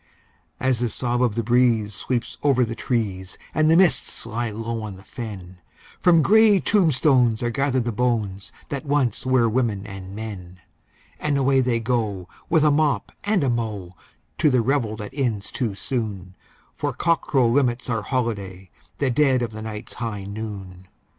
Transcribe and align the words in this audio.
As 0.59 0.79
the 0.79 0.89
sob 0.89 1.21
of 1.21 1.35
the 1.35 1.43
breeze 1.43 1.93
sweeps 1.93 2.39
over 2.41 2.65
the 2.65 2.73
trees, 2.73 3.37
and 3.53 3.69
the 3.69 3.77
mists 3.77 4.25
lie 4.25 4.49
low 4.49 4.81
on 4.81 4.95
the 4.95 5.03
fen, 5.03 5.59
From 5.99 6.23
grey 6.23 6.59
tombstones 6.59 7.43
are 7.43 7.51
gathered 7.51 7.83
the 7.83 7.91
bones 7.91 8.51
that 8.69 8.83
once 8.83 9.27
were 9.27 9.47
women 9.47 9.85
and 9.85 10.15
men, 10.15 10.59
And 11.19 11.37
away 11.37 11.61
they 11.61 11.79
go, 11.79 12.27
with 12.49 12.63
a 12.65 12.71
mop 12.71 13.11
and 13.25 13.43
a 13.43 13.49
mow, 13.51 13.91
to 14.39 14.49
the 14.49 14.61
revel 14.63 14.95
that 14.95 15.13
ends 15.13 15.51
too 15.51 15.75
soon, 15.75 16.33
For 16.75 16.93
cockcrow 16.93 17.47
limits 17.53 17.87
our 17.87 18.01
holiday—the 18.01 19.09
dead 19.11 19.43
of 19.43 19.51
the 19.51 19.61
night's 19.61 19.93
high 19.93 20.23
noon! 20.25 20.87